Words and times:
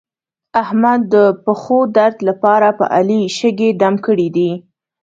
احمد 0.61 1.01
د 1.13 1.15
پښو 1.43 1.79
درد 1.97 2.17
لپاره 2.29 2.67
په 2.79 2.85
علي 2.95 3.21
شګې 3.37 3.69
دم 3.81 3.95
کړې 4.05 4.27
دي. 4.35 4.51